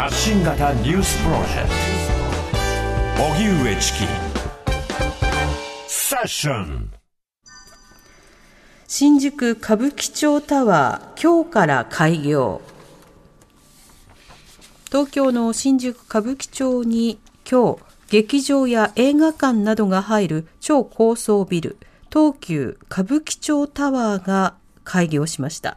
[0.00, 1.68] 発信型ニュースプロジェク
[3.18, 3.22] ト。
[3.22, 3.98] 荻上チキ。
[5.86, 6.90] セッション。
[8.88, 12.62] 新宿歌舞伎町タワー今日から開業。
[14.86, 21.76] 東京の新宿歌舞伎町に今日劇場や映画館などが入る超高層ビル
[22.10, 25.76] 東急歌舞伎町タワーが開業しました。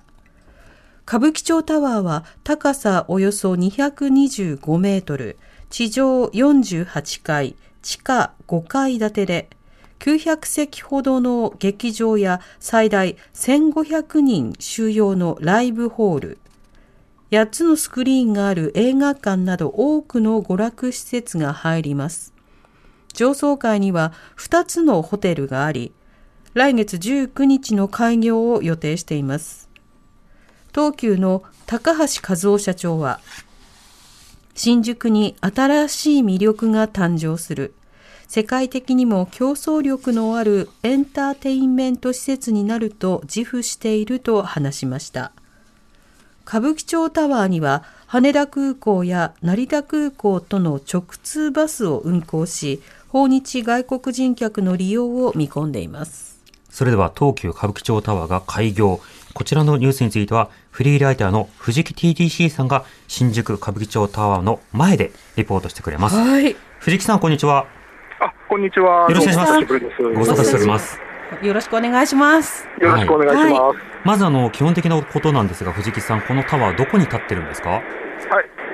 [1.05, 5.38] 歌舞伎町タワーは高さおよそ225メートル
[5.70, 9.49] 地上48階地下5階建てで
[10.03, 16.39] 900席ほどの劇場や最大1500人収容のライブホール、
[17.31, 22.33] 8つのスクリーンがある映画館など多くの娯楽施設が入ります。
[23.13, 25.94] 上層階には2つのホテルがあり、
[26.53, 29.62] 来月19日の開業を予定しています。
[30.73, 33.20] 東急の高橋和夫社長は、
[34.56, 37.73] 新宿に新しい魅力が誕生する。
[38.28, 45.31] 世界的にも競争力のあるエンターテインメント施設になると自負していると話しました。
[46.47, 56.33] 歌舞伎町タワーには羽田空港や成田空港との直通バスを運行し、訪日外国人客の利用を見込んでいます。
[56.73, 58.99] それでは東急歌舞伎町タワーが開業。
[59.35, 66.16] こちらのニュースについては、フリーライターの藤木 TDC さんが新宿歌舞伎町タワーの前でリポートしてくれます。
[66.16, 66.55] はい。
[66.79, 67.67] 藤木さん、こんにちは。
[68.19, 69.07] あ、こんにちは。
[69.07, 70.03] よろしくお願いします。
[70.03, 70.99] ご無沙汰しております。
[71.44, 72.67] よろしくお願いします。
[72.81, 73.61] よろしくお願いします。
[73.61, 77.69] はい、まずあの、基本的なことなんですが、藤木さん、このタワーどこに立ってるんですか？
[77.69, 77.83] はい。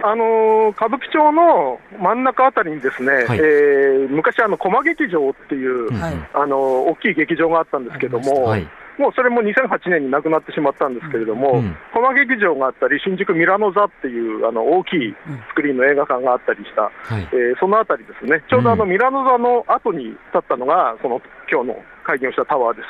[0.03, 6.59] あのー、歌舞伎町の真ん中あたりにですね、はい、えー、昔あの、駒劇場っていう、はい、あのー、
[6.91, 15.15] 大きい劇場があったんですけども、はい、もうそれも2008年になくなってしまったんですけれども、うん、駒劇場があったり、新宿ミラノ座っていうあの大きい
[15.51, 22.89] スクリーンの映画館があったりした、うん、えー、そのあたりですね、ちょうどあのミラノ座の後に立ったのが、その今日の開業したタワーです。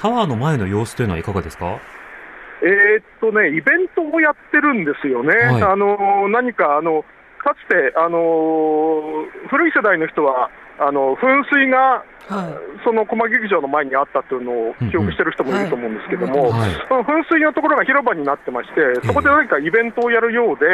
[0.00, 1.78] タワーの前の様子というのはいかがですか？
[2.62, 5.34] えー、っとね、イベントをやってるんですよね。
[5.34, 7.04] はい、あの何かあの
[7.38, 20.66] かつて、あの古い世代の人はあの噴水が、はい、その駒劇場の前にあったというのを記憶してる人もいると思うんですけども、はい、その噴水のところが広場になってまして、そこで何かイベントをやるようで、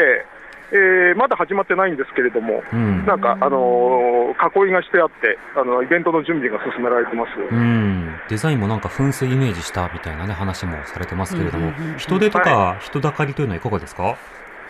[0.72, 14.16] えー、まだ始まってないんですけれども、うん、なんか、あのー、囲いがしてあって、あのイベントの準備が進められてます、うん、デザインもなんか噴水イメージしたみたいな、ね、話もされてますけれども、人手とか人だかりというのはいかがですか、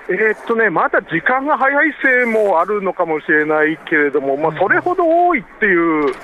[0.09, 6.15] えー、っとね、まだ時間が早いせいもあるのかもしれないけれども、まあ、それほど多いっていう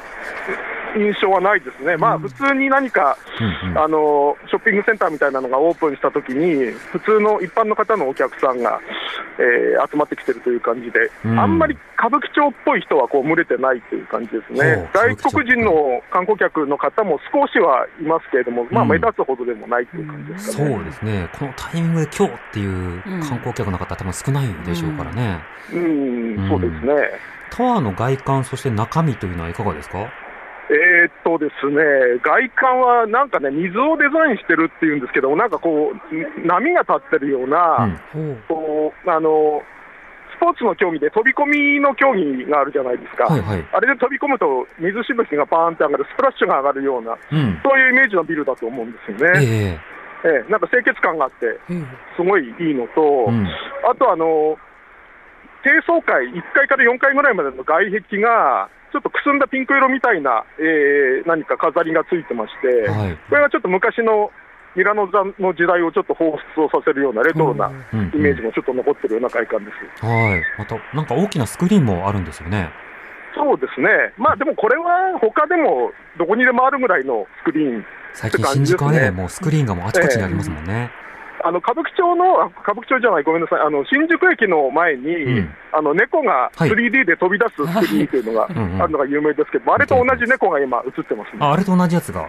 [0.97, 3.17] 印象はないですね、まあ、普通に何か、
[3.65, 8.81] うんうん、あのショッピングセンターみたいなのがオープンしたときに、普通の一般の方のお客さんが、
[9.39, 25.41] えー、集まってきてるという感じで、うん、あんまり歌舞伎町っぽい人はこう群れてないという感じですね、外国人の観光客の方も少しはいますけれども、まあ、目立つほどでもないという感じですかね、そうですね、このタイミングで今日っていう観光客の方、多分少ないでしょうからね。
[25.73, 26.95] うん、うん、そうですね。
[27.51, 30.09] タワーの外観、そして中身というのはいかがですか？
[30.71, 31.83] えー、っとですね、
[32.23, 39.63] 外観はなんかね、水をデザインしてるっていうんですけどなんかこう、波が立ってるような、うん、こうあの
[40.39, 49.79] スポーツの競技で飛び込みの競技があるじゃないですか、はいはい、あれで飛び込むと水しぶきがパーンって上がる、スプラッシュが上がるような、うん、そういうイメージのビルだと思うんですよね。
[50.23, 51.59] えー、えー、なんか清潔感があって、
[52.15, 53.45] すごいいいのと、うん、
[53.91, 54.57] あとあの、
[55.63, 64.31] 低層階、1階から4階ぐらいまでの外壁が、ちょっとくすんだピンク色みたいな、えー、何か飾りがついてまして、はい、これはちょっと昔の
[64.77, 72.71] ミラノ座の時代をちょっと彷彿をさせるようなレトロなイメージもちょっと残ってるような外観です、うんうん、はい、またなんか大きなスクリーンもあるんですよね。
[73.35, 80.91] そうですね、まあでもこれは他でもどこにでもあるぐらいのスクリーン、最近、新宿はね、もうスクリーンがもうあちこちにありますもんね。
[80.93, 81.00] えー
[81.43, 88.45] あの歌舞伎町の、歌舞伎町じゃない、ごめんなさい、あの新宿駅の前に、うん、あの猫が 3D で飛び出すスクリーンというのが
[88.83, 91.39] あるのが有名ですけど、あれと同じ猫が今、映ってますね。
[91.41, 92.29] ああれと同じやつが？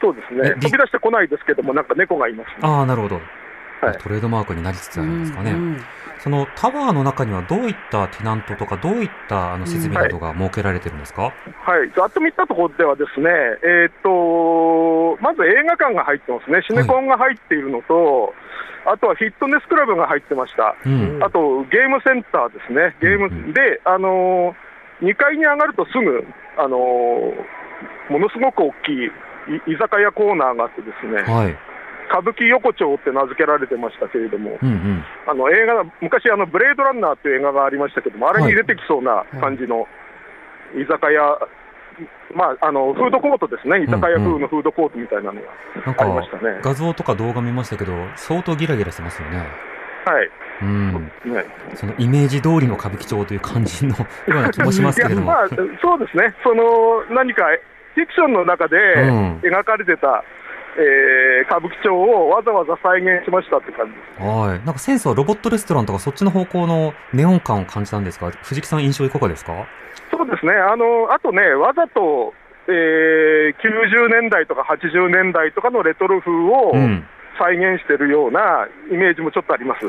[0.00, 3.20] そうですね、飛び出してこないですけども、なんか猫がいます、ね、ああ、なるほど。
[3.80, 5.52] はい、トレードマークになりつつあるんですかね。
[5.52, 5.84] うんうん、
[6.22, 11.32] そのタワーの中にはどういったテナントとか、どういったあの設備などが設けられてるんですか、は
[11.76, 13.30] い、はい、ざっと見たところではですね、
[13.64, 18.34] えー、っと、まず映画館が入ってますね、シネコンが入っているのと、
[18.84, 26.26] はい、あとはフィットネスクラブが入ってました、うん、あとゲームセンターですね、ゲーム、うんうん、で、あのー、2階に上がるとすぐ、
[26.58, 31.69] あのー、ものすごく大きい居酒屋コーナーがあってですね、はい
[32.10, 39.86] 歌舞伎横丁って名付けられてましたけれども、うんうん、あの映画昔あの、ブレードランナーっていう映画がありましたけども、あれに出てきそうな感じの
[40.74, 41.38] 居酒屋、
[42.34, 45.48] まあ、あのフードコートですね、居酒屋風のフードコートみたいなのが
[45.98, 49.46] ありましたね、うんうん、画像とか動画見ましたけど、相当ギラギラしてますよね。
[50.04, 50.30] はい。
[50.62, 50.92] うん、
[51.24, 55.26] ね、そのイメージ通りの歌舞伎町という感じのような気もしますけれども。
[55.28, 55.48] まあ、
[55.80, 57.44] そうですね、その何か
[57.94, 58.76] フィクションの中で
[59.42, 60.39] 描かれてた、うん、
[60.78, 63.86] えー、歌舞伎町をわざわざ再現しましたって感
[64.18, 64.22] じ。
[64.24, 64.64] はい。
[64.64, 69.52] なんかセンスはロボットレストランとかそっちの方向のネオン感を感じたんですが、藤木さん印象いかがですか？
[70.10, 70.52] そうですね。
[70.52, 72.34] あの、あとね、わざと、
[72.68, 77.04] えー、90年代とか80年代とかのレトロ風を、うん
[77.40, 79.86] 再現しているようなイメージもちょっとあります。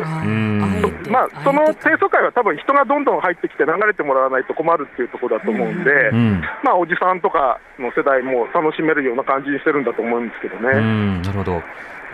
[1.12, 11.20] まあ、その清楚会は多分人がどんどん入ってきて流れてもらわないと困るっていうところだと思うんで、うん、まあ、おじさんとかの世代も楽しめるような感じにしてるんだと思うんですけどね。
[11.20, 11.62] なるほど。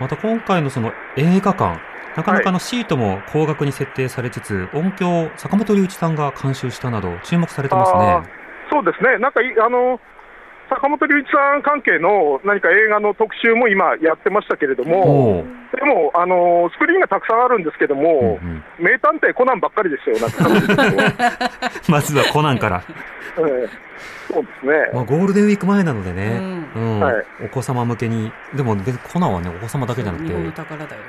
[0.00, 1.78] また今回のその映画館、
[2.16, 8.22] なかなかのシートも高額に設定されつつ、はい、音響、坂本龍一さんが監修したなど、注目されてますね。
[8.70, 9.18] そうですね。
[9.18, 10.00] なんかあの
[10.68, 15.44] 坂本龍一さん関係の何か映画の特集も今やってましたけれども、
[15.74, 21.50] でも、あのスクリーンがたくさんあるんですけども、うんうん、名探偵コナンばっかりですよ、なんか。
[21.88, 22.82] まずはコナンから。
[23.38, 23.87] えー
[24.32, 24.72] そうですね。
[24.92, 26.38] まあ、ゴールデンウィーク前なのでね、
[26.74, 27.00] うん、うん。
[27.00, 30.34] はい、お子様向けに、でも別にコナンはね、お子様だけじゃなくて、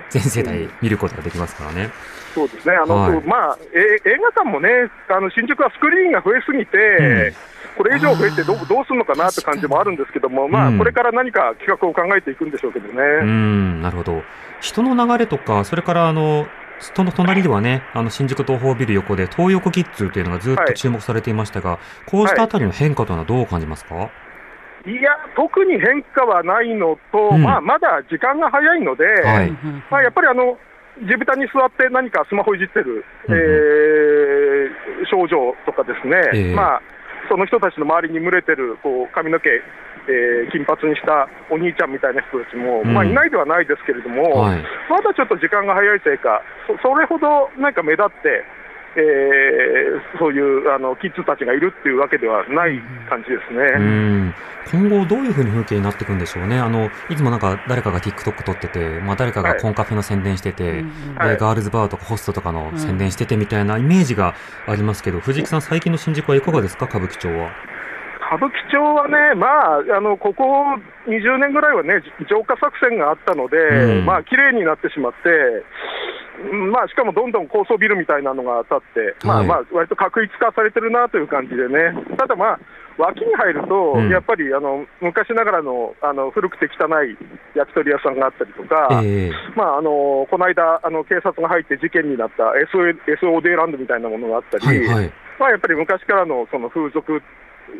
[0.09, 1.89] 全世代見ることができますからね。
[2.33, 2.75] そうですね。
[2.75, 4.69] あの、はい、まあ、え映画館もね、
[5.09, 7.49] あの、新宿はスクリーンが増えすぎて、うん。
[7.77, 13.01] これ以上増えてどどうするのかなって感じもあるんですけども、まあ、これから何か企画を考えていくんでしょうけどね。
[13.21, 14.21] うん、なるほど。
[14.59, 16.45] 人の流れとか、それからあの、
[16.79, 21.79] その隣ではね、あの新宿東宝ビル横で東横キッズというのがずっと注目されていましたが、はい、
[22.09, 24.09] こうしたあたりの変化というのはどう感じますか、は
[24.85, 29.51] い、いや、特に変化はないのと、うん、まあ、まだ時間が早いので、はい、
[29.91, 30.57] まあ、やっぱりあの
[31.07, 36.81] 地べたに座って何かスマホいじってる、うん、えー、少女とかですね、えー、まあ
[37.29, 39.49] その人たちの周りに群れてるこう髪の毛、
[40.09, 46.41] えー、金髪にしたお兄ちゃんみたいな人たちも、うん、まあ、いないではないですけれども、はい、まだちょっと時間が早いせいか、
[46.81, 48.43] それほどなんか目立って、
[48.97, 54.33] えー、そういうあのキッズたちがいるっていうわけではない感じですね、
[54.71, 60.83] 今後、どういうふうに風景になっていくんでしょうね、あのいつもなんか誰かが TikTok 撮ってて、まあ、誰かがコンカフェの宣伝してて、
[61.15, 64.33] はい、ガールズバーとかホストとかの宣伝しててみたいなイメージが
[64.67, 67.51] ありますけど、藤木さん、最近の新宿はいかがですか、歌舞伎町は。
[68.29, 70.45] 歌舞伎町はね、まあ、あのここ
[71.09, 75.65] 20年ぐらいはね、浄化作戦があったので、うん、まあ綺麗になってしまって、
[76.71, 82.59] まあ、しかもどんどん高層ビルみたいなのが建って、まあまあ、割と確一化されてるなという感じでね、ただまあ、
[82.99, 87.17] 脇に入ると、うん、やっぱりあの昔ながらのあの古くて汚い
[87.55, 97.23] 焼き鳥屋さんがあったりとか、えー、まあ、あのこの間あの、警察が入って事件になった SOD ランドみたいなものがあったり、はいはい、まあ、やっぱり昔からのその風俗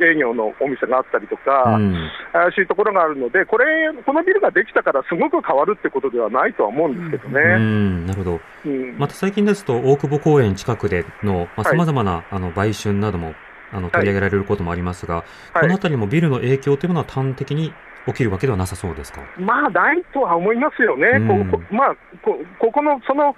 [0.02, 3.66] 営業のお店があったりとか、うん、怪しいところがあるので、これ、
[4.06, 7.42] このビルができたからすごく変わるってことではないとは思うんですけどね。
[7.42, 13.34] うん、なるほど、うん、また最近ですと、大久保公園近くでのさまざ、まなあの売春なども
[13.72, 15.24] あの取り上げられることもありますが、は
[15.58, 17.74] い、このあたりもビルの影響というのは端的に
[18.08, 19.22] 起きるわけではなさそうですか？
[19.38, 21.08] まあ、ないとは思いますよね、
[21.52, 23.36] ここまあ、こここのその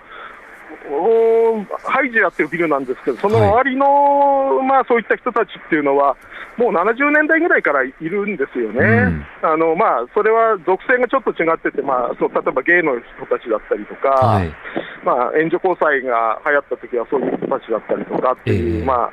[1.83, 6.15] ハイジアっていうビルなんですけど、その周りの、はい、まあ、そういった人たちっていうのは、
[6.57, 14.51] もう70年代ぐらいからいるんですよね、うん、あのまあ、それは属性がちょっと違ってて、まあ、そう例えばゲイの人たちだったりとか、はい、
[15.03, 19.11] まあ、援助交際が流行った時はそういう人たちだったりとかっていう、えー、まあ、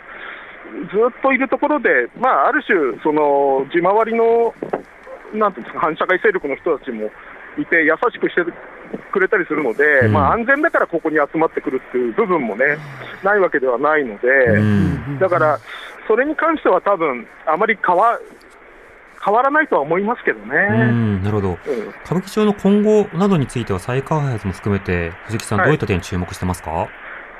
[0.90, 4.52] ずっといるところで、まあ、ある種、その地回りの
[5.34, 7.10] なんていうんですか反社会勢力の人たちも
[7.58, 8.44] いて、優しくして
[9.12, 12.78] くれたりするので、うん、まあ、安全だからここに集まってくるっていう部分もね、
[13.22, 15.58] ないわけではないので、うん、だから、
[16.06, 18.18] それに関しては多分あまり変わ
[19.24, 20.54] 変わらないとは思いますけどね。
[21.22, 21.56] なるほど、うん、
[22.04, 26.88] 歌舞伎町の今後などについては、再開発も含めて、藤木さん、どういった点に注目してますか、はい、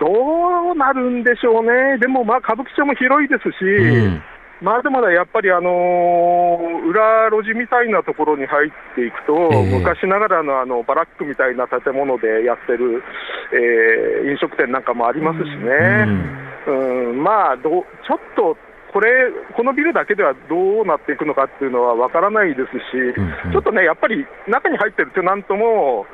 [0.00, 4.22] どうなるんでしょうね、でもまあ歌舞伎町も広いですし、うん
[4.60, 13.02] まだまだやっぱり、あのー、裏路地みたいなところに入っていくと、えー、昔ながらのあのバラックみたいな建物でやってる、
[13.54, 16.06] えー、飲食店なんかもありますしね、
[16.66, 17.70] うん、うんまあど、
[18.06, 18.56] ちょっと
[18.92, 26.06] これ、このビルだけではどうなっていくのかっていうのは分からないですし、うんうん、ちょっとね、やっぱり中に入ってるテナントも、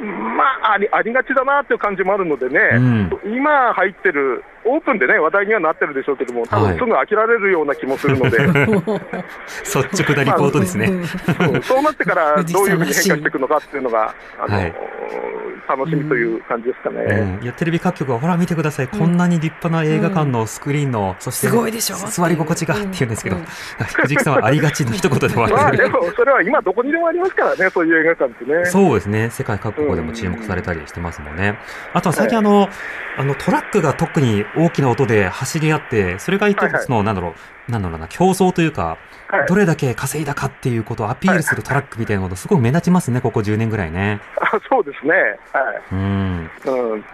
[0.00, 8.48] まあ、ありありがちだなっていう感じもあるのでね、うん、今入ってるオープンでね、話題にはなってるでしょうけども、多分すぐ飽きられるような気もするので、はい、
[9.62, 14.74] 率直なリポートですね、そうそうなってから どういうふうに変化していくのかっていうのが、 あの、はい、
[15.68, 23.36] 楽しみという感じですかね、うん、いやテレビ各局は、ほら見てください、こんなに立派な映画館のスクリーンの、そして座り心地がっていうんですけど、
[24.02, 28.64] 藤木さんはありがちの一言で終わまあでも、それは今、どこにでもありますからね、そういう映画館ってね。
[28.66, 31.58] そうですね、世界各国でも注目されたりしてますもんね。
[31.92, 32.68] あとは最近あの、
[33.16, 37.34] あのトラックが特に大きな音で走り合って、それが一つの、なんだろ
[37.68, 38.98] う、なんだろうな、競争というか、
[39.48, 44.20] どれだけ稼いだかっていうことをアピールするトラックみたいなこと、すごく目立ちますね、ここ10年ぐらいね。
[44.40, 45.12] あそうですね。
[45.52, 45.82] はい。
[45.92, 46.50] うん。
[46.92, 47.04] うん。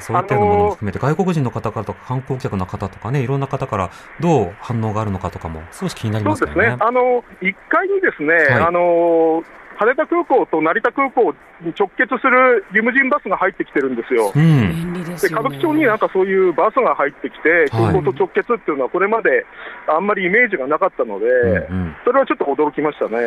[0.00, 6.52] そういったようなものも含めて、外国人の方からとか、観光客の方とかね、いろんな方からどう反応があるのかとかも、少し気になりますね。
[6.52, 6.76] そうですね。
[6.78, 9.42] あの、1階にですね、はい、あの、
[9.78, 11.32] 羽田空港と成田空港
[11.62, 14.32] に直結するリムジンバスが入ってきてるんですよ。
[14.34, 19.46] うん、で、歌舞伎町になんかそういうバスが入ってきて、空港と直結っていうのは、これまで
[19.86, 23.18] あんまりイメージがなかったので、うんうん、それはちょっと驚きましたね。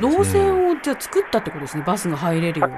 [0.00, 2.76] 動線をじゃあ作ったってことですね、バスが入れるように。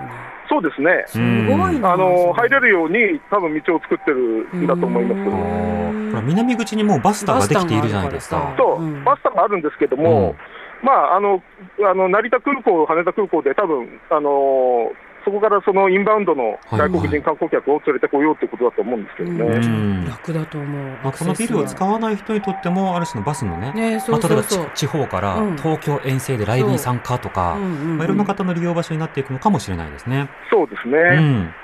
[0.48, 1.04] そうですね。
[1.06, 5.98] すごいあの入れるように、多分道を作ってるんだと思いますけど。
[6.22, 8.54] 南口にもうバスターができているじゃないですか。
[8.56, 10.36] そう、バスターがあるんですけども、
[10.82, 11.42] まあ、あの、
[11.80, 14.92] あの成田空港、羽田空港で多分あの
[15.24, 19.44] そこからそのインバウンドの外国人観光客を連れてこようということだと思うんですけどね。
[19.44, 20.84] はいはい、楽だと思う。
[21.04, 30.30] まあ、このビルを使わない人にとっても、ある種のバスのね、ねそうそうそうまあ、例えば地方から東京遠征でライブに参加とか、まあ、いろんな方の利用場所になっていくのかもしれないですね。
[30.50, 30.98] そうですね。
[30.98, 31.54] うん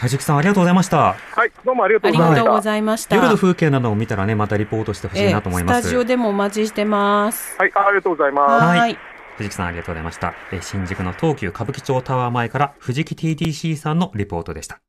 [0.00, 1.12] はじきさんありがとうございました。
[1.12, 3.16] はい、どうもありがとうございました。
[3.16, 7.54] 夜の風景などを見たらね、またリポートしてほしいなと思います、スタジオでもお待ちしてます。
[7.58, 8.64] はい、ありがとうございます。
[8.78, 8.98] はい。
[9.36, 10.32] 藤木さんありがとうございました。
[10.52, 14.80] え新宿の東急歌舞伎町タワー前から藤木 TTC さんのリポートでした。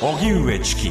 [0.00, 0.90] 荻上チキ。